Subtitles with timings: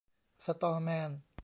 [0.45, 1.11] สะตอแมน